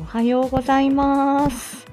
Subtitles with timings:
[0.00, 1.86] おはようございます。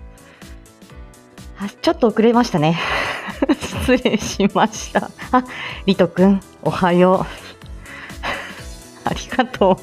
[1.60, 2.80] あ、ちょっと遅れましたね。
[3.86, 5.12] 失礼しました。
[5.32, 5.44] あ、
[5.86, 7.28] リトくん、おはよ
[9.06, 9.06] う。
[9.08, 9.80] ありがと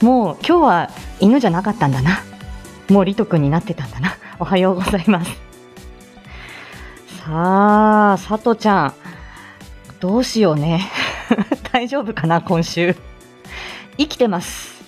[0.00, 0.04] う。
[0.04, 0.90] もう今日は
[1.20, 2.20] 犬じゃなかったんだな。
[2.88, 4.16] もうリトくんになってたんだな。
[4.38, 5.30] おはようございます。
[7.22, 8.94] さあ、さとちゃん、
[10.00, 10.90] どうしようね。
[11.70, 12.96] 大丈夫かな、今週。
[13.98, 14.82] 生きてます。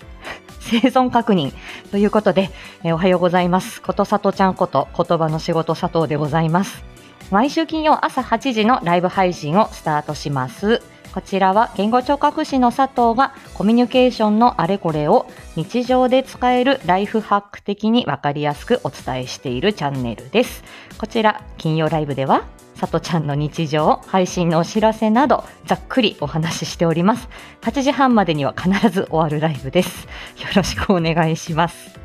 [0.60, 1.52] 生存確認。
[1.96, 2.50] ということで、
[2.84, 3.80] えーおはようございます。
[3.80, 6.84] ことさとちゃんこと言葉の仕事佐藤でございます。
[7.30, 10.82] 毎週金曜朝8時のライブ配信をスタートします。
[11.16, 15.26] こちらは言語聴覚士の佐藤がコミュニケーションのあれこれを
[15.56, 20.62] 日常で使えるライフハック的にわかりやすくお伝えしているチャンネルです。
[20.98, 27.30] こちら金曜ライブではさとちゃんの日常、配信のお知らせなどざっくりお話ししております。
[27.62, 30.04] 8時半までには必ず終わるライブです。
[30.04, 31.98] よろしくお願いします。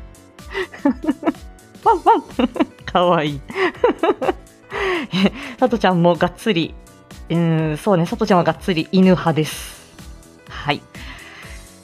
[1.84, 2.22] ワンワン
[2.90, 3.40] かわいい。
[5.12, 6.74] えさとちゃんもがっつり、
[7.34, 9.82] うん、そうね、さとちゃんはがっつり犬派です。
[10.48, 10.82] はい。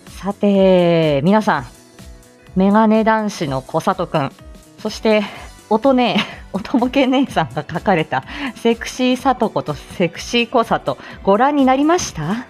[0.08, 1.66] さて、皆さん、
[2.56, 4.32] メガネ男子の小里くん、
[4.78, 5.22] そして、
[5.70, 6.16] 音ね、
[6.52, 8.24] 音ボケ姉さんが書かれた
[8.56, 12.46] セクシーさとことセクシー小里、ご覧になりました？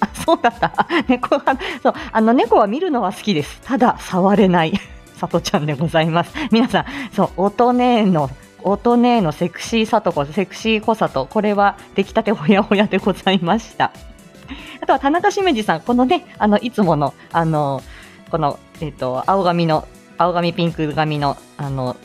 [0.00, 0.86] あ、そうだった。
[1.08, 1.42] 猫は、
[1.82, 3.60] そう、あの猫は見るのは好きです。
[3.64, 4.78] ただ、触れない。
[5.16, 6.32] さとちゃんでございます。
[6.52, 8.30] 皆さん、そう、音ねの、
[8.62, 13.92] 音ねのセクシーさとこ、セクシー小里、これは出来たてほやほやでございました。
[14.82, 17.82] あとは田中しめじさん、このね、あの、いつもの、あの、
[18.30, 19.86] この、えっ、と、青髪の、
[20.16, 21.96] 青髪ピンク髪の、あの、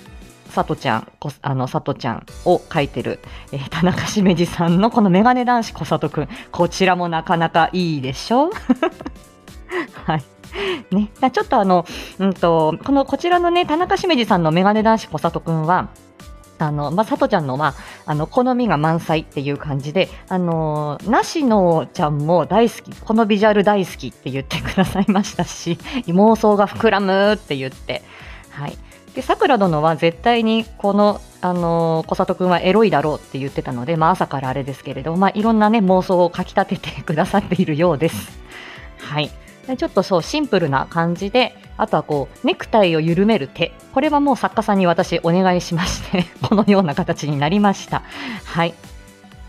[0.49, 3.19] さとちゃん、こあの、さとちゃんを描いてる、
[3.51, 8.51] えー田中しめじさんのこのメガネ男子小里くん、こちらもなかなかいいでしょ
[10.05, 10.23] はい。
[10.91, 11.85] ね、ちょっとあの、
[12.19, 15.89] うんと、この、こちらのね、田中しめじさんのメガネ男子小里くんは、
[16.67, 17.73] あの、まあ、さとちゃんの、まあ、
[18.05, 28.01] あの、好みが満載っていう感じで、あのー、なしのちゃんも大好き、このビジュアル大好きって言ってくださいましたし、妄想が膨らむって言って、
[28.49, 28.77] はい。
[29.15, 38.39] で、さくら殿は絶対にこの、あのー小里くんはエロいだろうって言ってたので、まあ朝からあれですけれど、まあいろんなね、妄想をかき立ててくださっているようです。
[38.99, 39.29] はい。
[39.77, 43.73] ちょっとそう、シンプルな感じで、あとはこう、ネクタイを緩める手。
[43.93, 48.03] これはもう作家さんに私お願いしまして、 このような形になりました。
[48.45, 48.73] はい。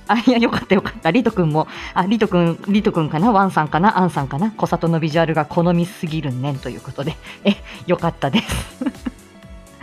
[0.07, 1.11] あ、いや、よかったよかった。
[1.11, 3.33] リトくんも、あ、リトくん、リトくんかな？
[3.33, 3.99] ワンさんかな？
[3.99, 4.53] アンさんかな？
[4.53, 8.85] 小里のビジュアルが好みすぎるねんということで、え、よかったです。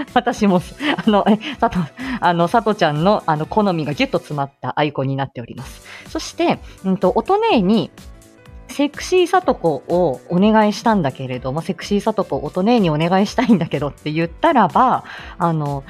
[0.13, 0.61] 私も、
[1.05, 1.87] あの、え、佐藤、
[2.19, 5.87] あの、佐藤ちゃんの、あの、好みがギュッと詰まったアイコンになっております。
[6.09, 7.91] そして、うんと、音姉に、
[8.71, 15.03] セクシーさとこをお願いしたんだけれども、セクシーさとこ音姉にお願いしたいんだけどって言ったらば、
[15.37, 15.83] あの、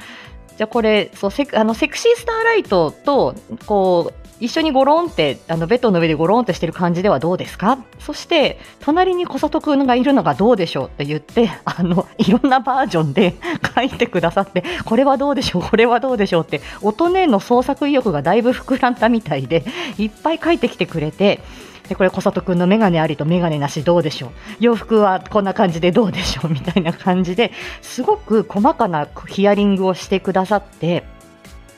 [0.58, 3.34] じゃあこれ、そう、セクあのセクシースターライトと、
[3.66, 7.78] こう、一緒にゴロンって、あの、ベッドの上でゴロンってしてる感じではどうですか？
[8.00, 13.36] そして、隣に小里くんがいるのがどうでしょうって言って、あの、いろんなバージョンで
[13.74, 15.62] 書いてくださって、これはどうでしょう？
[15.62, 16.42] これはどうでしょう？
[16.42, 19.64] って、音ねの創作意欲がだいぶ膨らんだみたいで、
[19.96, 21.40] いっぱい書いてきてくれて、
[21.88, 24.30] でこれ小里くんのメガネありとメガネなしどうでしょう？
[24.60, 26.50] 洋服はこんな感じでどうでしょう？
[26.50, 31.04] みたいな感じですごく細かなヒアリングをしてくださって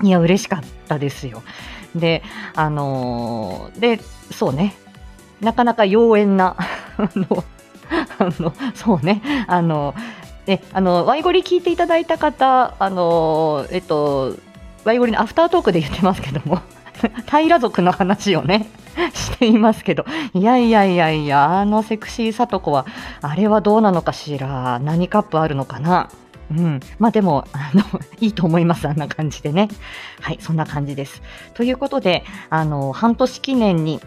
[0.02, 1.42] いや嬉しかったですよ。
[1.96, 2.22] で
[2.54, 4.00] あのーで
[4.30, 4.74] そうね。
[5.40, 6.56] なかなか妖艶な
[6.96, 7.44] あの
[8.18, 9.22] あのそうね。
[9.46, 9.94] あの
[10.46, 14.36] ねあのワイゴリ聞いていただいた方あのえっと
[14.84, 16.60] ワイゴリのアフタートークで言ってますけども
[17.30, 18.68] 平族の話をね。
[19.14, 22.86] していますけど、いやいやいやいや、あのセクシーさとこは、
[23.20, 26.08] あれはどうなのかしら、何カップあるのかな。
[26.50, 27.82] うん、まあでもあの、
[28.20, 29.68] いいと思います、あんな感じでね。
[30.20, 31.22] はい、そんな感じです。
[31.54, 34.00] ということで、あの半年記念に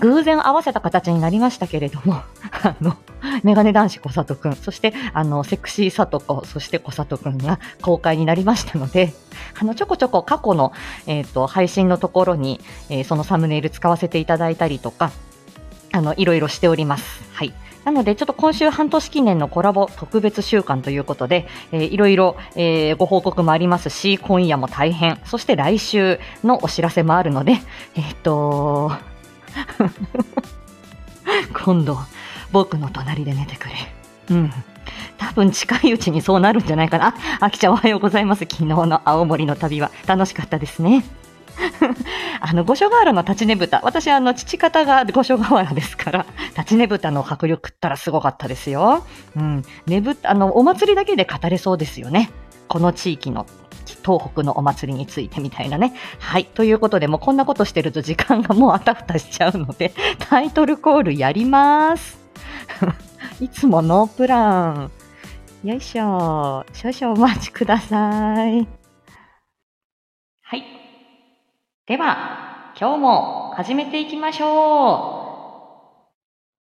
[0.00, 2.14] 偶然合わせた形になりましたけれども、
[2.62, 2.96] あの
[3.42, 9.12] メガネ男子小里くん、そしてあのセクシーさとこ、そして小里くんが公開になりましたので、
[9.58, 10.72] あのちょこちょこ過去の、
[11.06, 15.10] えー、と配信のところに、えーそのサムネイル使わせていただいたりとか、
[15.92, 17.22] あのいろいろしております。
[17.32, 17.52] はい。
[17.84, 27.58] なので、ちょっと今週半年記念のコラボ特別週間ということで、えーいろいろ、えーご報告もありますし、今夜も大変、そして来週のお知らせもあるので、
[27.94, 28.92] えっ、と
[31.64, 31.98] 今度、
[32.52, 33.74] 僕の隣で寝てくれ。
[34.30, 34.52] うん。
[35.18, 37.14] 多分近いうちにそうなるんじゃないかな。
[37.40, 38.40] あ、きちゃんおはようございます。
[38.40, 41.04] 昨日の青森の旅は楽しかったですね。
[42.40, 43.80] あの、五所川原の立ちね豚。
[43.82, 46.26] 私、あの、父方が五所川原ですから、
[46.56, 49.04] 立ちね豚の迫力ったらすごかったですよ。
[49.36, 49.62] うん。
[49.86, 52.30] ねぶ、あの、お祭りだけで語れそうですよね。
[52.68, 53.46] この地域の
[53.94, 55.94] 東北のお祭りについてみたいなね。
[56.18, 56.44] はい。
[56.44, 62.18] ということで、もうこんなことしてると時間がもうあたふたしちゃうので、 タイトルコールやります。
[63.40, 64.90] いつもノープラン。
[65.64, 66.64] よいしょ。
[66.72, 68.66] 少々お待ちください。
[70.42, 70.64] はい。
[71.86, 75.26] では、今日も始めていきましょう。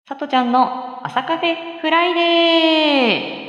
[0.07, 3.44] さとちゃんの朝カフェフライデー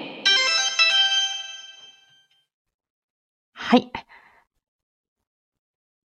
[3.67, 3.91] はい。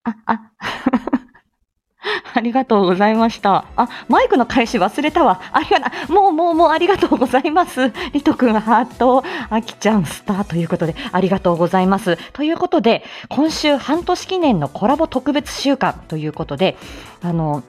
[0.05, 0.52] あ、あ、
[2.35, 3.64] ありがとうございました。
[3.75, 5.41] あ、マイクの返し忘れたわ。
[5.50, 7.93] ありがな、もうもうもうありがとうございます。
[8.12, 12.19] リト君ハート、あきちゃんスターということで、ありがとうございます。
[12.32, 16.76] ということで、今週半年記念のコラボ特別週間ということで、
[17.20, 17.64] あの、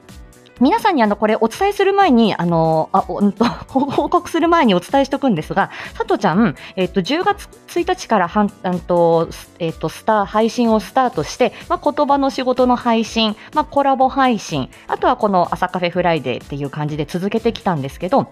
[0.59, 8.49] 皆さんにあのこれお伝えする前に、あの、あ、うんと、 報告する前にお伝えしておくんですが、さとちゃん、えっと、10月1日からはん、ん
[8.79, 9.27] と、
[9.59, 18.27] えっと、スター、配信をスタートして、まあ、言葉の仕事の配信、まあ、コラボ配信、あとはこの朝カフェフライデーっていう感じで続けてきたんですけど、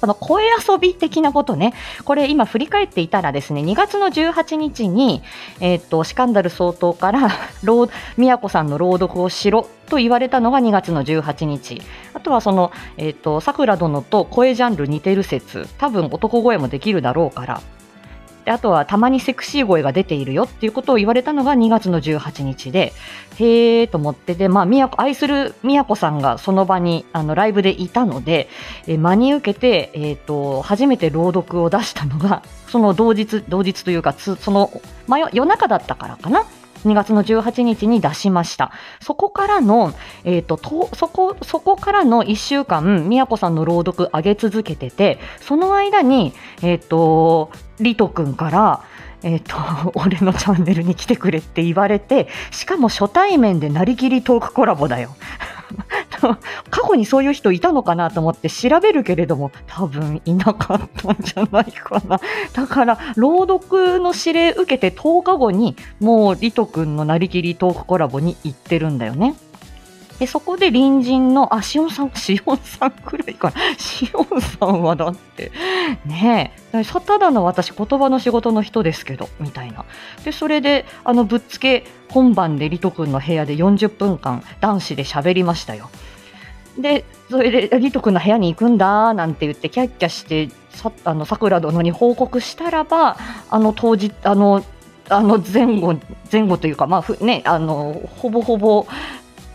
[0.00, 1.74] その声遊び的なことね、
[2.04, 5.22] これ今振り返っていたらですね、2月の18日に、
[5.60, 7.28] えっ、と、シカンダル総統から、
[8.16, 11.82] 宮子さんの朗読をしろと言われたのが2月の18日。
[12.14, 17.60] あとはその、えっ、と、桜殿と声ジャンル似てる説、多分男声もできるだろうから、
[18.44, 22.92] であとはたまにセクシー声が出ているよっていうことを言われたのが2月の18日で、
[23.38, 28.48] へえと思ってで、まあ、宮愛する宮子さんがその場にあのライブでいたので、
[28.86, 34.70] え真に受けて、えーと、初めて朗読を出したのが、その同日、同日というか、その、
[35.32, 36.44] 夜中だったからかな。
[36.84, 38.72] 2月の18日に出しました。
[39.00, 39.92] そこからの、
[40.24, 46.32] えっ、ー、と、と、そこ、そこからの1週間、宮子さんの朗読上げ続けてて、その間に、
[46.62, 48.84] えっ、ー、と、リト君から、
[49.22, 55.16] えっ、ー、と、 俺のチャンネルに来てくれって言われて、しかも初対面でなりきりトークコラボだよ。
[56.70, 62.20] 過去にそういう人いたのかなと思って調べるけれども、多分いなかったんじゃないかな。
[62.52, 69.34] だから、朗読の指令受けて10日後に、もうリト君のなりきりトークコラボに行ってるんだよね。
[70.20, 73.56] で、そこで隣人の、あ、しおんさん、しおんさんくらいかな。
[73.78, 75.50] しおんさんはだって、
[76.04, 79.86] ねえ、ただの私、言葉の仕事の人ですけど、みたいな。
[80.22, 85.88] で、それで、あの、ぶっつけ本番でリト君の部屋で40分間、男子で喋りましたよ。
[86.76, 93.16] で、それで、リト君の部屋に行くんだ、なんて言って、キャッキャして、さ、あの、桜殿に報告したらば、
[93.48, 94.62] あの、当時、あの、
[95.08, 95.96] あの前後、
[96.30, 98.86] 前後というか、まあ、ね、あの、ほぼほぼ、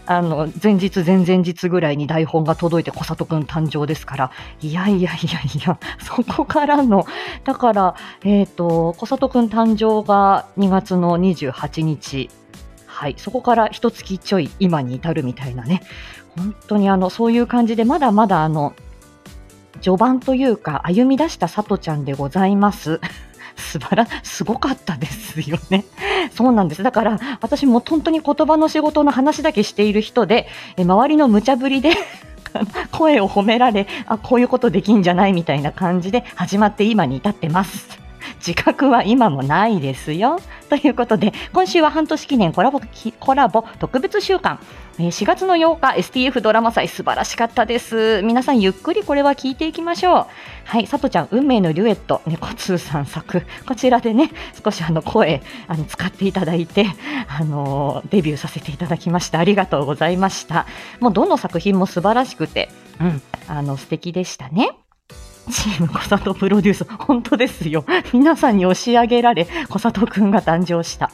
[0.08, 4.32] あの前日、前々日ぐらいに台本が届いて小里くん誕生ですから、
[4.62, 7.06] いやいやいやいや、 そこからの、
[7.44, 12.30] だから、えっ、ー、と、小里くん誕生が2月の28日、
[12.86, 15.82] はい、そこから一月ちょい今に至るみたいなね、
[16.38, 18.74] 本当にあの、そういう感じで、まだまだあの、
[19.82, 23.00] 序盤というか、歩み出したさとちゃんでございます。
[23.56, 25.86] 素晴ら、すごかったですよね。
[26.34, 26.84] そうなんです。
[26.84, 31.92] だから、私も本当に言葉の仕事の話だけしている人で、え周りの無茶ぶりで
[32.92, 38.05] 声を褒められ、あ、こういうことできんじゃないみたいな感じで始まって今に至ってます。
[38.46, 40.40] 自覚は今もないですよ。
[40.70, 42.80] ということで、今週は半年記念コラボ
[43.20, 44.60] コラボ特別週間。
[45.00, 48.22] 4月の8日 STF ドラマ祭素晴らしかったです。
[48.22, 50.28] 皆さんゆっくりこれは聞いていきましょう。
[50.66, 54.30] はい、さとちゃん、運命のデュエット、猫通さん作、こちらでね、
[54.64, 56.86] 少しあの声あの使っていただいて、
[57.28, 59.40] あのデビューさせていただきました。
[59.40, 60.68] ありがとうございました。
[61.00, 62.70] もうどの作品も素晴らしくて、
[63.02, 64.85] うん、あの素敵でしたね。
[65.52, 67.86] チーム小里プロデュース、本当ですよ。
[68.14, 71.12] 皆さんに押し上げられ、小里くんが誕生した。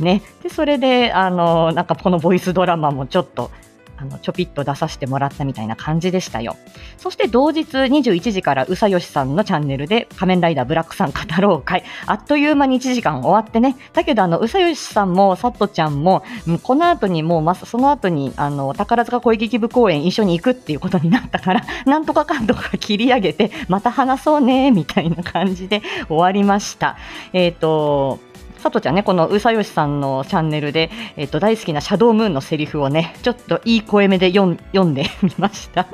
[0.00, 0.22] ね。
[0.42, 3.50] で、それで、あの、なんかこのボイスドラマもちょっと、
[3.98, 6.56] あのちょぴっと出させてもらったみたいな感じでしたよ。
[6.98, 11.84] そして同日21時からうさよしさんのチャンネルで仮面ライダーブラックさん語ろう会。
[12.06, 13.76] あっという間に1時間終わってね。
[13.92, 16.24] だけどあのうさよしさんもさっとちゃんも、
[16.62, 26.96] この後にもうまその後にあの宝塚恋劇部公演一緒に行くっていうことになったから、 なんとかかんとか切り上げて、また話そうね、みたいな感じで終わりました。
[27.32, 28.18] えっ、ー、と、
[28.58, 35.86] さとちゃんね、このうさよしさんのチャンネルで、えっと、大好きなシャドームーンのセリフをね、ちょっといい声目で読んでみました。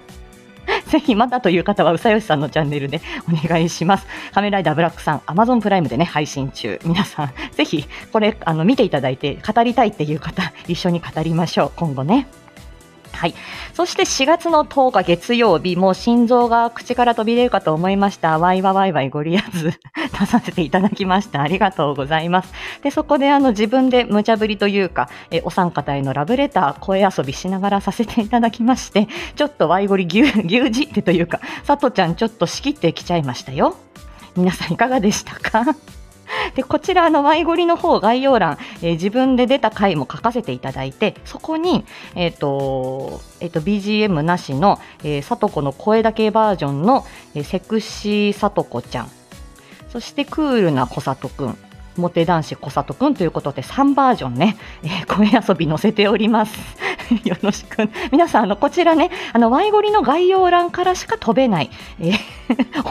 [0.87, 4.07] ぜひまだという方は、うさよしさんのチャンネルでお願いします。
[4.33, 6.81] 仮面ライダーブラックさん、アマゾンプライムでね、配信中。
[6.85, 11.73] 皆さん、ぜひ、これ、あの、見ていただいて、語りたいっていう方、一緒に語りましょう。
[11.77, 12.27] 今後ね。
[13.15, 13.35] はい。
[13.75, 18.39] そして4月の10日月曜日、もう心臓が口から飛び出るかと思いました。
[18.39, 21.43] ワイワワイワイご利益 出させていただきました。
[21.43, 22.53] ありがとうございます。
[22.83, 33.77] で、そこであの自分で無茶ぶりというか、えお三方へのラブレター、声遊びしながらさせていただきまして、ちょっとワイゴリ牛、 牛耳ってというか、さとちゃんちょっと仕切ってきちゃいましたよ。
[34.37, 35.65] 皆さんいかがでしたか？
[36.55, 41.85] でこちらのワイゴリの方概要欄、えー、自分で出た回も書かせていただいてそこに、
[42.15, 49.11] えーとえーと、BGM なしの、えー、さとこの声だけバージョンの、えー、セクシーさとこちゃん。
[49.89, 51.59] そしてクールなこさとくん。
[51.97, 56.59] モテ男子小里くんということで3バージョンね、えー、声遊び載せております。
[57.25, 57.89] よろしく。
[58.11, 61.71] 皆さん、あの、こちらね、あの、ワイゴリの概要欄からしか飛べない、
[62.01, 62.19] えー、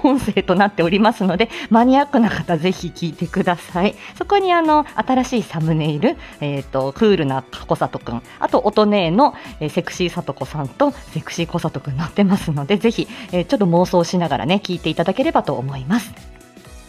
[0.08, 3.96] 音声となっておりますので、マニアックな方、ぜひ聞いてください。
[4.18, 16.31] そこに、あの、新しいサムネイル、えっ、ー、と、クールな小里くん、あと、音姉の、えー、セクシーさとこさんと、セクシー小里くん載ってますので、ぜひ、えー、ちょっと妄想しながらね、聞いていただければと思います。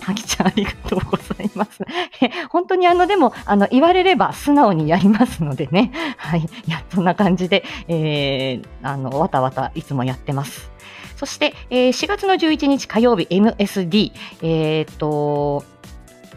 [0.03, 1.85] はきちゃん、ありがとうございます。
[2.51, 5.93] 本当にあの、でも、あの、言われれば素直にやりますのでね。
[6.19, 6.49] はい。
[6.67, 10.71] や、そんな感じで、えー、あの、わたわたいつもやってます。
[11.17, 15.65] そして、えー、4月の11日火曜日 MSD、えっ、と、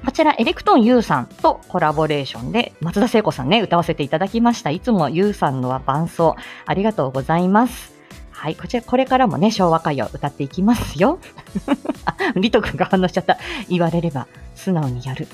[0.05, 4.69] こちら、エレクトーン U さんとコラボレーションで、松田聖子さんね、歌わせていただきました。
[4.69, 6.36] いつも U さんのは伴奏、
[6.67, 7.95] ありがとうございます。
[8.46, 11.18] はい、こちら、これからもね、昭和歌謡歌っていきますよ。
[12.06, 13.40] あ、 リト君が反応しちゃった。
[13.70, 15.28] 言われれば、素直にやる。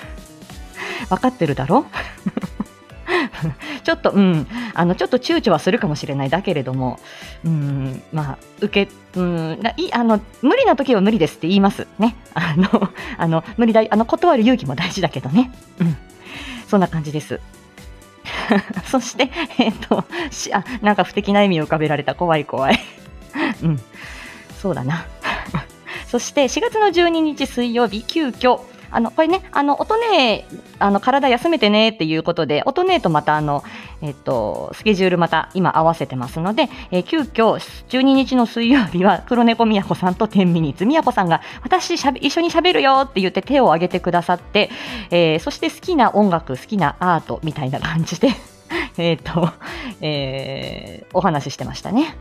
[1.08, 1.86] 分かってるだろ？
[3.84, 6.28] ちょっと、うん、あの、ちょっと躊躇はするかもしれない。
[6.28, 7.00] だけれども、
[7.42, 11.86] うん、まあ、受け、うん、いあの、無理な時は無理ですって言います。
[11.98, 12.16] ね。
[12.34, 15.50] あの、あの、無理だ、あの、断る勇気も大事だけどね。
[15.78, 15.96] うん。
[16.68, 17.40] そんな感じです。
[18.86, 22.14] そして、えっ、ー、としあ、なんか不敵な意味を浮かべられた。
[22.14, 22.80] 怖い怖い。
[23.62, 23.80] うん。
[24.60, 25.06] そうだな。
[26.08, 30.46] そして4月の12日水曜日、急遽、あの、これね、あの、音ね、
[30.78, 33.62] あの、体休めてねっていうことで、音ねとまたあの、
[34.02, 37.54] えっと、スケジュールまた今合わせてますので、えー、急遽
[37.88, 40.86] 12日の水曜日は黒猫みやこさんと10ミニッツ。
[40.86, 44.70] みやこさんが私しゃべ一緒に喋るよって言って手を挙げてくださって、
[45.10, 48.30] えー、そして好きな音楽、好きなアートみたいな感じで
[48.96, 49.50] えっと、
[50.00, 52.16] えー、お話ししてましたね。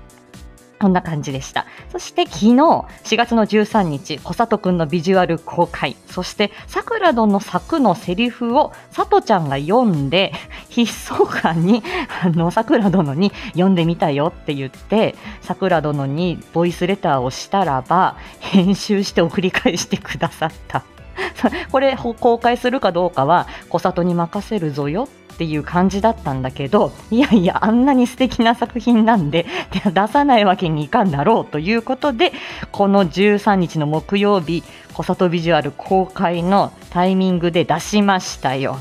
[0.80, 1.66] こんな感じでした。
[1.92, 2.86] そして昨日、4
[3.18, 5.98] 月の13日、小里くんのビジュアル公開。
[6.08, 10.32] そして、さくらどの作のセリフを、さとちゃんが読んで、
[10.76, 11.84] 悲壮感に、
[12.24, 20.84] あの、さくら殿に読んでみたよって言って、さくら殿にボイスレターをしたらば、編集して送り返してくださった。
[21.72, 25.08] これ公開するかどうかは小里に任せるぞよ
[25.40, 29.46] っていう感じだったんだけどいやいやあんなに素敵な作品なんで
[29.94, 32.34] 出さないわけにいかんだろうということで
[32.74, 38.80] この13日の木曜日小里ビジュアル公開のタイミングで出しましたよ。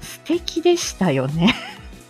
[0.00, 1.54] 素敵でしたよね。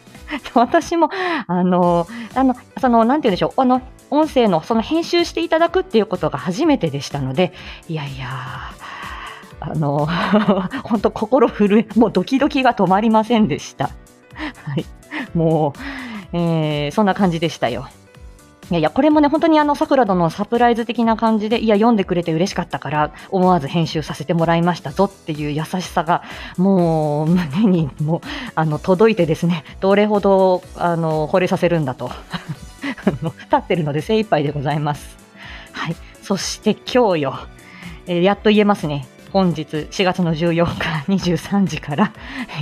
[0.54, 1.10] 私も、
[1.46, 7.52] あの、あの、その、なんて言うんでしょう、あの、音声の、その編集していただくっていうことが初めてでしたので、
[7.90, 8.30] いやいや、
[9.64, 10.08] あの、
[10.84, 13.90] 本当心震え、もうドキドキが止まりませんでした。
[14.64, 14.84] はい。
[15.34, 15.74] も
[16.32, 17.86] う、えー、そんな感じでしたよ。
[18.70, 26.22] いやいや、これもね、本当にあの、桜殿のサプライズ的な感じで、いや、読んでくれて嬉しかったから、思わず編集させてもらいましたぞっていう優しさが、
[26.56, 28.20] もう、胸に、もう、
[28.54, 32.10] あの、届いてですね、どれほど、あの、惚れさせるんだと。
[33.22, 35.16] 立ってるので精一杯でございます。
[35.72, 35.96] はい。
[36.22, 37.38] そして今日よ、
[38.06, 39.06] えー、やっと言えますね。
[39.32, 42.12] 本日4月の14日 23時から、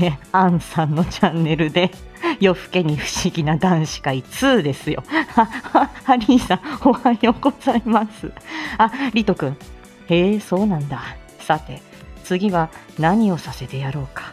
[0.00, 1.90] えアンさんのチャンネルで
[2.38, 5.02] 夜更けに不思議な男子会2ですよ。
[5.34, 8.30] は、は、ハリーさん、おはようございます。
[8.78, 9.56] あ、リト君。
[10.08, 11.02] へえ、そうなんだ。
[11.40, 11.82] さて、
[12.22, 14.32] 次は何をさせてやろうか。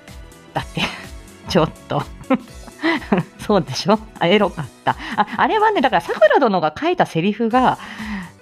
[0.53, 0.81] だって、
[1.49, 2.03] ちょっと
[3.39, 4.95] そうでしょ、エロかった。
[5.15, 7.79] あ、あれはね、だから、桜殿が書いたセリフが、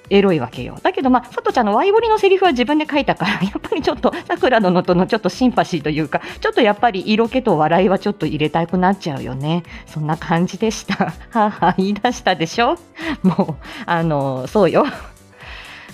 [0.10, 0.78] エロいわけよ。
[0.84, 9.64] だど、まあ、さとちゃんのワイゴリのセリフは自分で書いたから、 やっぱりちょっと、さくら殿とのちょっとシンパシーというか、ちょっとやっぱり色気と笑いはちょっと入れたくなっちゃうよね。
[9.86, 11.14] そんな感じでした。
[11.32, 12.78] はは、言い出したでしょ？
[13.24, 14.86] もう、あの、そうよ。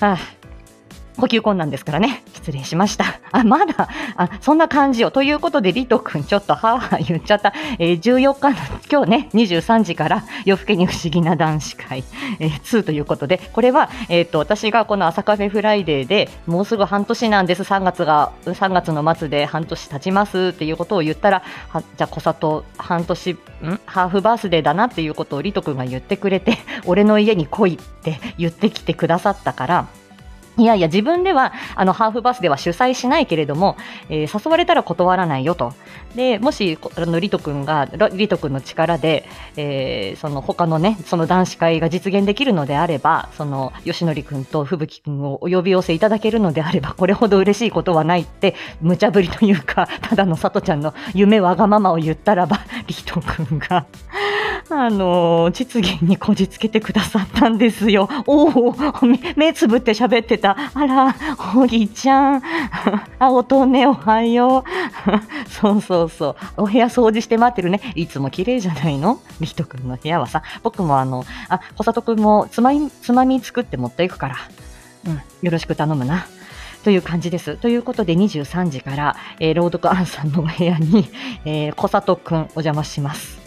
[0.02, 0.18] ああ
[1.22, 2.24] 呼吸困難ですからね。
[2.34, 3.20] 失礼しました。
[3.32, 5.12] あ、まだ、あ、そんな感じよ。
[5.12, 7.54] ということで、リト君、ちょっと、はぁ言っちゃった。
[7.78, 8.56] えー、14日の、
[8.92, 12.04] 今日ね、23時から、夜更けに不思議な男子会、
[12.40, 23.38] えー、2ということで、これは、えっ、と、私がこの朝カフェフライデーで、もうすぐ半年なんです、3月が、3月の末で半年経ちますっていうことを言ったら、はじゃあ、小里、半年、ん？
[23.86, 29.88] ハーフバースデーだなっていうことをリト君が言ってくれて、俺の家に来いって言ってきてくださったから、
[30.58, 33.78] いやいや、自分では、あの、ハーフバスでは主催しないけれども、
[34.10, 35.74] えー、誘われたら断らないよと。
[36.16, 53.86] で、もし、あの、リト君が、リト君の力で、えー、その、他のね、その男子会が実現できるのであれば、その、吉典君と吹雪君をお呼び寄せいただけるのであれば、これほど嬉しいことはないって、無茶ぶりというか、 ただのさとちゃんの夢わがままを言ったらば、 リト君が、
[54.70, 58.10] あの実現にこじつけてくださったんですよ。
[58.26, 58.76] おお、
[59.36, 60.58] 目つぶって喋ってた。
[60.74, 61.16] あら、
[61.56, 62.42] おぎちゃん。
[63.20, 64.64] あ、おとね、おはよう。
[65.50, 66.64] そうそうそう。
[66.64, 67.80] お部屋掃除して待ってるね。
[67.96, 69.20] いつも綺麗じゃないの？
[69.40, 70.44] リト君の部屋はさ。
[70.64, 74.36] 僕もあの、あ、小里君もつまみ、つまみ作って持っていくから。
[75.08, 76.26] うん、よろしく頼むな。
[76.84, 77.58] という感じです。
[77.58, 81.08] ということで23時から、えー、朗読アンさんのお部屋に、
[81.46, 83.41] えー、小里くんお邪魔します。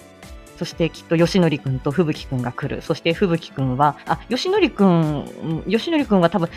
[0.57, 2.83] そしてきっと吉典君と吹雪君が来る。
[2.83, 6.49] そして吹雪君は、あ、吉典君、吉典君は多分、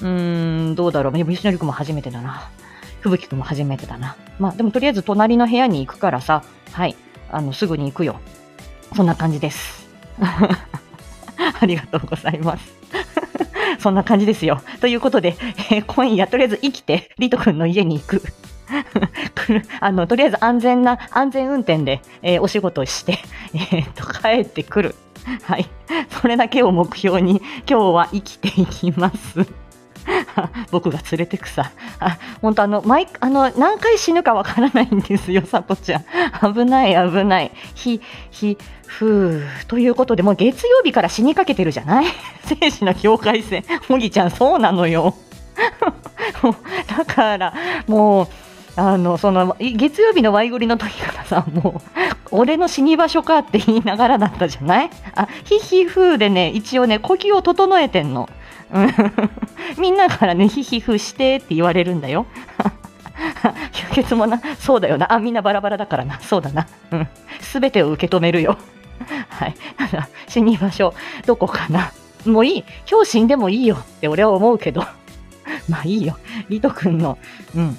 [0.00, 1.12] うーん、どうだろう。
[1.12, 2.50] でも吉典君も初めてだな。
[3.00, 4.16] 吹雪君も初めてだな。
[4.38, 6.42] まあ、でもとりあえず隣の部屋に行くからさ、
[6.72, 6.96] はい、
[7.30, 8.20] あの、すぐに行くよ。
[8.96, 9.88] そんな感じです。
[10.18, 12.74] ありがとうございます。
[13.78, 14.62] そんな感じですよ。
[14.80, 15.36] ということで、
[15.70, 18.22] えー、今夜とりあえず生きて、リト君の家に行く。
[19.80, 23.18] あの、とりあえず安全な、安全運転で、えー、お仕事して、
[23.54, 24.94] えー、っと、帰ってくる。
[25.42, 25.66] はい。
[26.20, 29.46] それだけを目標に、今日は生きていきます。
[30.70, 31.70] 僕が連れてくさ。
[31.98, 36.54] あ、本当あの、毎、あの、何回死ぬかわからないんですよ、さとちゃん。
[36.54, 37.50] 危ない、危ない。
[37.74, 39.42] ひ、ひ、ふう。
[39.66, 42.06] ということで、もう月曜日から死にかけてるじゃない？
[42.44, 43.64] 生死の境界線。
[43.88, 45.14] もぎちゃん、そうなのよ。
[46.96, 47.54] だから、
[47.86, 48.28] もう、
[48.76, 52.00] あの、その、月曜日のワイゴリの時からさ、もう、
[52.32, 54.90] 俺の死に場所かって言いながらだったじゃない？
[55.14, 58.28] あ、ヒヒフーでね、一応ね、呼吸を整えてんの。
[59.78, 62.26] みんなからね、ヒヒフしてって言われるんだよ。
[63.96, 65.12] 輸血もな、そうだよな。
[65.12, 66.18] あ、みんなバラバラだからな。
[66.20, 66.66] そうだな。
[66.90, 67.08] うん。
[67.40, 68.58] すべてを受け止めるよ。
[69.28, 69.54] はい。
[69.78, 70.94] ただ、死に場所、
[71.26, 71.92] どこかな。
[72.26, 72.64] もういい。
[72.90, 74.84] 今日死んでもいいよって俺は思うけど。
[75.68, 76.16] まあいいよ。
[76.48, 77.18] リト君の、
[77.54, 77.78] うん、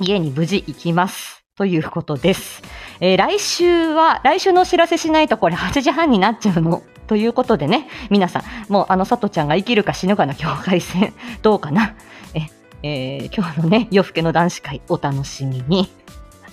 [0.00, 1.44] 家に無事行きます。
[1.56, 2.62] ということです。
[3.00, 6.82] えー、来週は、来週のお知らせしないとこれ8時半になっちゃうの？
[7.06, 11.94] ということでね、皆さん、もうあの、さとちゃんが生きるか死ぬかの境界線、どうかな？
[12.34, 12.46] え、
[12.82, 15.90] えー、今日のね、夜更けの男子会、お楽しみに。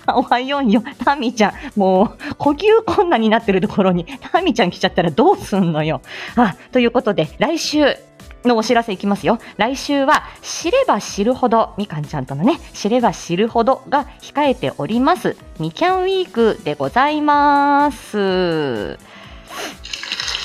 [0.14, 0.82] おはようよ。
[1.04, 1.52] タミちゃん。
[1.78, 6.02] もう、呼吸困難になってるところに、タミちゃん来ちゃったらどうすんのよ。
[6.36, 7.96] あ、ということで、来週、
[8.44, 9.38] のお知らせいきますよ。
[9.56, 15.36] 来週は知れば知るほど、みかんちゃんとのね、知れば知るほどが控えております。
[15.58, 18.98] みきゃんウィークでございます。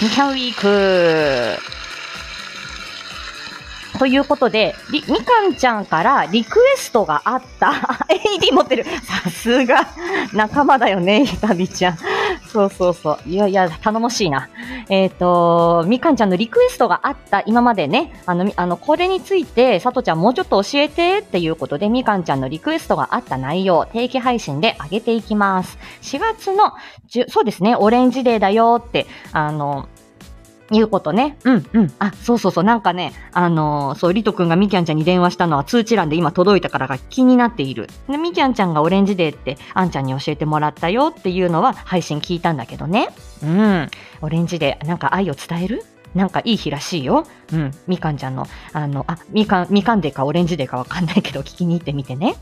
[0.02, 1.75] みきゃんウィーク。
[3.98, 7.72] ということで、みかんちゃんからリクエストがあった。
[8.10, 8.84] AD 持ってる。
[8.84, 9.88] さすが、
[10.34, 11.98] 仲間だよね、ひたびちゃん。
[12.48, 13.30] そうそうそう。
[13.30, 14.50] いやいや、頼もしいな。
[14.90, 25.78] えっ、ー、と、みかんちゃんのリクエストがあった今までね、あの、あの、これについて、さとちゃんもうちょっと教えてっていうことで、みかんちゃんのリクエストがあった内容、定期配信で上げていきます。
[26.02, 26.74] 4月の、
[27.30, 29.88] そうですね、オレンジデーだよって、あの、
[30.72, 31.38] いうことね。
[31.44, 31.94] うんうん。
[32.00, 32.64] あ、そうそうそう。
[32.64, 37.88] なんかね、あのー、そう、リト君がミキャンちゃんに電話したのは通知欄で今届いたからが気になっている。
[38.10, 43.10] で、ミキャンちゃんがオレンジデーってあんちゃんに教えてもらったよっていうのは配信聞いたんだけどね。
[43.44, 43.90] うん。
[44.22, 45.84] オレンジデー、なんか愛を伝える？
[46.16, 47.28] なんかいい日らしいよ。
[47.52, 47.72] うん。
[47.88, 52.38] みかんちゃんの、あの、あ、みかん、みかんデーかオレンジデーかわかんないけど聞きに行ってみてね。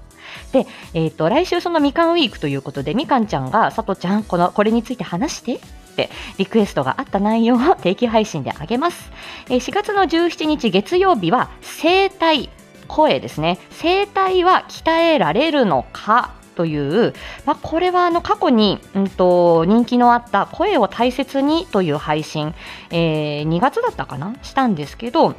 [0.52, 5.60] で、えっ、ー、と、来週そのみかんウィークということで、みかんちゃんが、さとちゃん、この、これについて話して
[5.94, 9.12] ってリクエストがあった内容を定期配信であげます。
[9.50, 11.50] え4月の17日月曜日は
[11.82, 12.50] 声帯、
[12.88, 13.60] 声ですね。
[13.82, 16.34] 声帯は鍛えられるのか？
[16.56, 17.14] という、
[17.46, 22.54] まあ、これはあの過去に、うんと、人気のあった声を大切にという配信、
[22.92, 24.36] えー、2月だったかな？
[24.44, 25.36] したんですけど、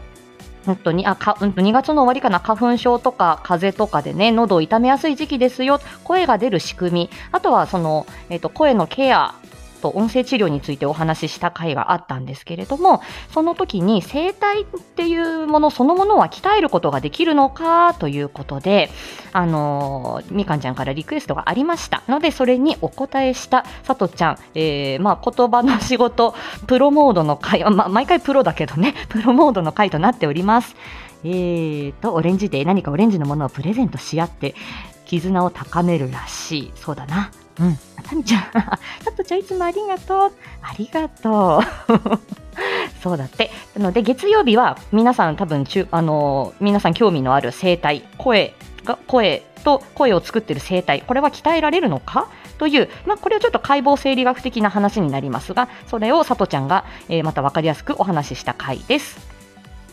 [0.66, 2.40] 本当にあか、うん、と2月の終わりかな？
[2.40, 5.80] 花粉症とか風邪とかでね喉を痛めやすい時期ですよ。
[6.02, 7.10] 声が出る仕組み。
[7.30, 9.36] あとはその、えーと声のケア
[9.84, 18.90] と音声治療についてお話しした回があったんですけれども、その時に声帯っていうものそのものは鍛えることができるのかということで、
[19.32, 26.34] あの、みかんちゃんからリクエストがありましたので、それにお答えしたさとちゃん、えー、まあ、言葉の仕事、
[26.66, 30.76] プロモードの回、まあ、毎回プロだけどね、 プロモードの回となっております。
[31.24, 34.54] えーと、オレンジで何かオレンジのものをプレゼントし合って、
[35.04, 36.72] 絆を高めるらしい。
[36.74, 37.30] そうだな。
[37.60, 37.78] うん。
[38.02, 38.78] タミちゃん、 さ
[39.16, 40.32] とちゃんいつもありがとう。
[40.62, 41.62] ありがとう。
[43.02, 43.50] そうだって。
[43.76, 52.28] なので、月曜日は皆さん多分、あのー、皆さん興味のある声帯、声が、声と声を作っている声帯、これは鍛えられるのか？
[52.58, 59.34] という、まあ、これはちょっと解剖生理学的な話になりますが、それをさとちゃんが、えー、また分かりやすくお話しした回です。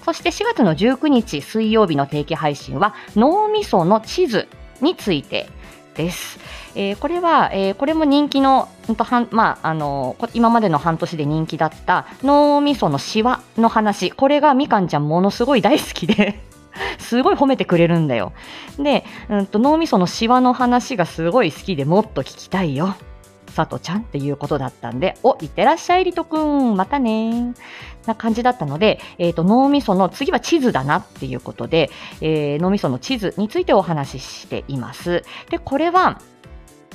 [0.03, 4.47] そして4月の19日水曜日の定期配信は脳みその地図
[4.81, 5.47] について
[5.95, 6.39] です。
[6.75, 8.69] えー、これは、えー、これも人気の、
[9.31, 16.39] まあ、あの今までの半年で人気だった脳みそのしわの話、これがみかんちゃんものすごい大好きで
[16.99, 18.33] すごい褒めてくれるんだよ。
[18.77, 22.95] で、うんと、脳みそのしわの話がすごい好きでもっと聞きたいよ。
[23.51, 27.53] さとちゃんっていうことだったんで、お、いってらっしゃい、りとくん、またね
[28.05, 31.89] な感じだったので、え、ー、と、脳みその次は地図だなっていうことで、
[32.21, 35.23] えー、脳みその地図についてお話ししています。
[35.49, 36.19] で、これは、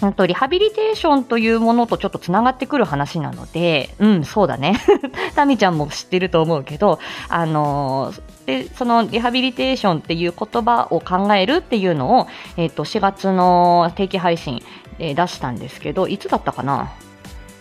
[0.01, 4.79] 本当リハビリテーションというものとちょっとつながってくる話なので、うん、そうだね。
[5.35, 8.13] タミちゃんも知ってると思うけど、あの、
[8.45, 12.27] で、そのリハビリテーションっていう言葉を考えるっていうのを、
[12.59, 14.63] えっ、ー、と、4月の定期配信、
[14.99, 16.93] え、出したんですけど、いつだったかな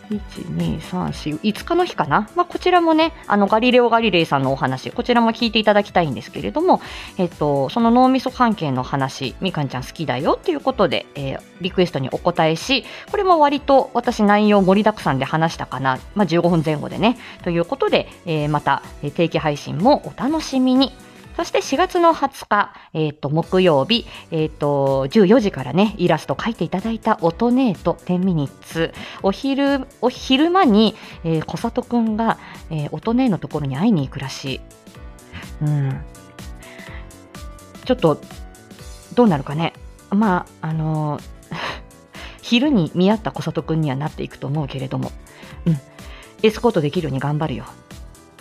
[0.09, 0.19] ？1、
[0.55, 6.81] 2、3、4、5日の日かな、まあ、こちらもね、あのガリレオ・ガリレイさんのお話、こちらも聞いていただきたいんですけれども、
[7.17, 18.83] えっと、その脳みそ関係の話、みかんちゃん好きだよっていうことで、えー、リクエストにお答えし、これも割と私内容盛りだくさんで話したかな、まあ、15分前後でね、ということで、えー、また
[19.15, 20.93] 定期配信もお楽しみに。
[21.35, 28.93] そして4月の20日、えっ、ー、と、木曜日、えっ、ー、と、14時からね、イラスト描いていただいたオトネート10ミニッツ。
[29.21, 30.95] お昼、お昼間に、
[31.25, 32.37] えー、小里くんが、
[32.69, 34.61] えー、オトネーのところに会いに行くらしい。
[35.61, 36.01] うん。
[37.83, 38.21] ちょっと、
[39.13, 39.73] どうなるかね。
[40.11, 41.19] まあ、あの
[42.41, 45.11] 昼に見合った小里くんにはなっていくと思うけれども、
[45.65, 45.79] うん。
[46.43, 47.65] エスコートできるように頑張るよ。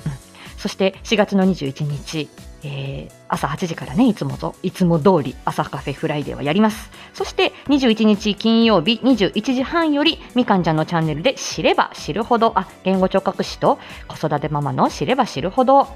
[0.07, 0.13] うん。
[0.59, 2.29] そして4月の21日、
[2.65, 6.91] えー、朝8時からね、いつもと、いつも通り朝カフェフライデーはやります。
[7.13, 15.89] そして21日金曜日21時半よりみかんちゃんのチャンネルで知れば知るほど、あ、言語聴覚士と子育てママの知れば知るほど。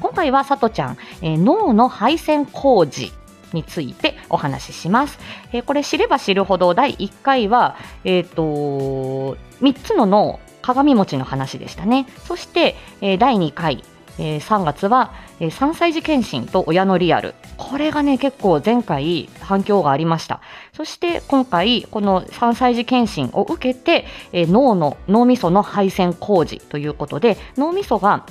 [0.00, 3.12] 今回はさとちゃん、えー、脳の配線工事
[3.52, 5.18] についてお話しします。
[5.52, 12.06] えー、これ知れば知るほど第1回は、えっ、ー、と、3つの脳、鏡餅の話でしたね。
[12.24, 13.84] そして、えー、第2回、
[14.18, 17.34] えー、3月は、えー、3歳児検診と親のリアル。
[17.56, 20.40] これがね、結構前回反響がありました。
[20.72, 28.26] そして今回、この3歳児検診を受けて、えー、脳の、脳みその配線工事ということで、脳みそが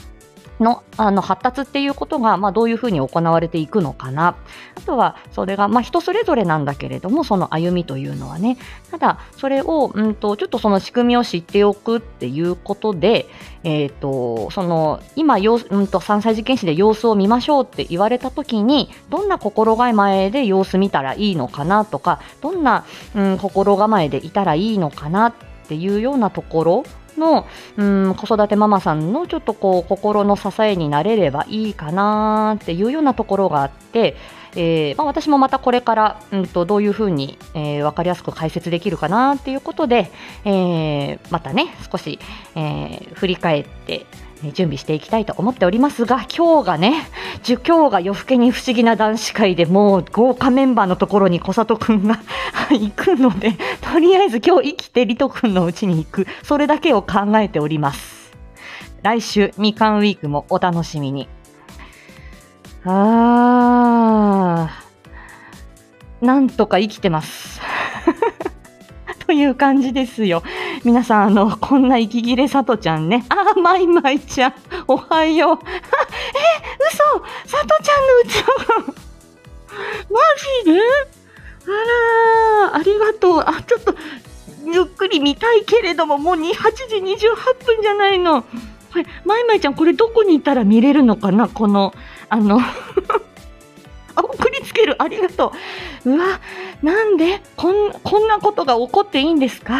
[0.61, 4.35] のあの発達っていうことが、まあ、どういうふうに行われていくのかな。
[4.75, 8.57] あとは、それが、まあ、人それぞれなんだけれども、その歩みというのはね。
[8.91, 13.27] ただ、それを、うんと、ちょっとその仕組みを知っておくっていうことで、
[13.63, 15.41] え、ー、と、その、今、うん
[15.87, 25.33] と、3歳児検診で様子を見ましょうって言われたときに、どんな心構えで様子見たらいいのかなとか、どんな、うん、心構えでいたらいいのかなっ
[25.67, 26.83] ていうようなところ
[27.21, 34.17] の、うん、子育てママさんのちょっとこう心の支えになれればいいかなっていうようなところがあって、
[34.55, 40.11] えーまあ、私もまたこれから、うんと、どういうふうに、えー、分かりやすく解説できるかなっていうことで、
[40.45, 42.19] えー、またね少し、
[42.55, 44.05] えー、振り返って
[44.53, 47.07] 準備していきたいと思っておりますが、今日がね、
[47.47, 52.19] 今日が夜更けに不思議な男子会でもう豪華メンバーのところに小里くんが
[52.71, 58.33] 行くので、とりあえず今日生きてリトくんのうちに行く、それだけを考えております。
[59.03, 61.27] 来週、みかんウィークもお楽しみに。
[62.83, 67.61] あー、なんとか生きてます。
[69.27, 70.41] という感じですよ。
[70.83, 73.23] 皆さん、あの、こんな息切れさとちゃんね。
[73.29, 74.53] あ、まいまいちゃん、
[74.87, 75.59] おはよう。
[75.63, 75.67] え、
[76.91, 78.43] 嘘さとちゃんのうち
[80.09, 80.19] マ
[80.65, 80.81] ジで？
[81.63, 83.39] あらありがとう。
[83.41, 83.95] あ、ちょっと、
[84.65, 86.41] ゆっくり見たいけれども、もう8
[86.89, 88.43] 時28分じゃないの。
[88.89, 91.47] はい、まいまいちゃん、これどこにいたら見れるのかな？
[91.47, 91.93] この、
[92.31, 92.59] あの、
[94.15, 94.95] 送りつける。
[95.01, 95.51] ありがと
[96.05, 96.09] う。
[96.11, 96.39] うわ、
[96.81, 99.79] なんでこん、こんなことが起こっていいんですか？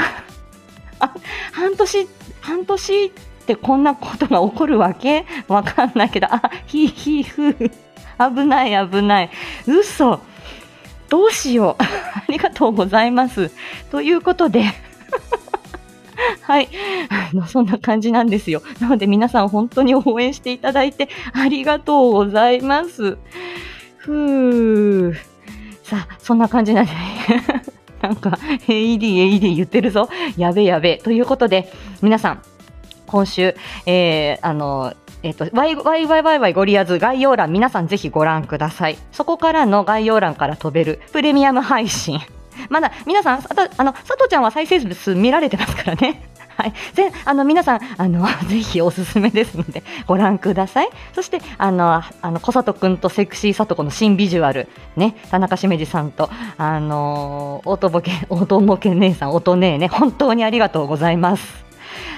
[1.00, 1.14] あ
[1.54, 2.08] 半年、
[2.42, 3.10] 半年っ
[3.46, 5.26] てこんなことが起こるわけ？
[5.48, 7.56] わかんないけど、あ、ひいひいふう。
[8.20, 9.30] 危ない危ない。
[9.66, 10.20] 嘘。
[11.10, 11.84] どうしよう。
[11.84, 13.50] ありがとうございます。
[13.92, 14.66] ということで、
[16.42, 16.70] はい。
[17.10, 18.62] あ の、そんな感じなんですよ。
[18.80, 23.18] なので皆さん本当に応援していただいてありがとうございます。
[23.98, 25.14] ふー。
[25.84, 26.92] さあ、そんな感じなんで、
[28.02, 30.10] なんか、AED、AED 言ってるぞ。
[30.38, 30.98] やべやべ。
[30.98, 32.42] ということで、皆さん、
[33.06, 33.56] 今週、
[33.86, 38.98] えー、あの、えっ、ー、と、ワイワイワイワイワイゴリアズ概要欄皆さんぜひご覧ください。
[39.12, 42.20] そこからの概要欄から飛べるプレミアム配信。
[42.70, 43.40] まだ皆さん、
[43.78, 46.22] あの、佐藤ちゃんは再生数見られてますからね。
[46.58, 50.90] はい、ぜあの皆さんあの ぜひおすすめですので ご覧ください。
[51.14, 61.71] そしてあのあの小里くんとセクシー里子の新ビジュアルね田中しめじさんとあのーおとぼけ、おとぼけ姉さん音姉ね本当にありがとうございます。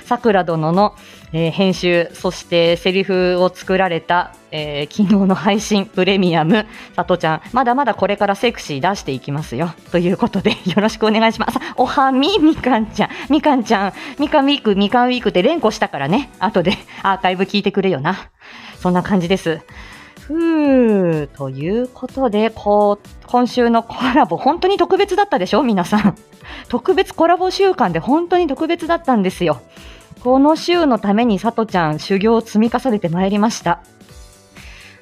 [0.06, 0.96] さくら殿の
[1.36, 9.74] えー、編集、そしてセリフを作られた、えー、昨日の配信、プレミアム、さとちゃん、まだまだこれからセクシー出していきますよ。
[9.92, 11.58] ということで、よろしくお願いします。
[11.76, 18.30] おはみ、みかんちゃん、みかんちゃん、みかんウィーク、みかんウィークって連呼したからね、後でアーカイブ聞いてくれよな。
[18.80, 19.62] そんな感じです。
[20.20, 25.64] ふー、ということで、こう、今週のコラボ、本当に特別だったでしょ？
[25.64, 26.16] 皆さん。
[26.70, 29.62] 特別コラボ週間で本当に特別だったんですよ。
[30.24, 33.84] この週のためにさとちゃん修行を積み重ねてまいりました。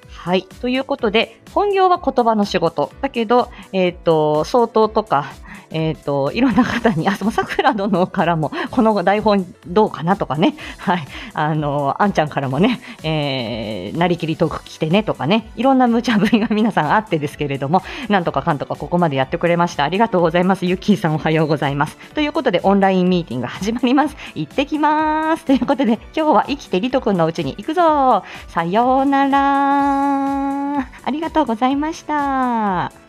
[0.07, 0.47] はい。
[0.61, 2.91] ということで、本業は言葉の仕事。
[3.01, 5.27] だけど、えっ、ー、と、相当とか、
[5.71, 19.83] えっ、ー、と、いろんな方に、あ、その桜殿からも、この台本どうかなとかね、 はい、あの、あんちゃんからもね、えー、なりきりトーク来てねとかね、いろんな無茶ぶりが皆さんあってですけれども、なんとかかんとかここまでやってくれました。
[19.83, 20.65] ありがとうございます。
[20.65, 21.97] ゆっきーさんおはようございます。
[22.13, 24.15] ということで、オンラインミーティング始まります。
[24.35, 25.45] 行ってきます。
[25.45, 33.00] ということで、今日は生きてりとくんのうちに行くぞさようならありがとうございました。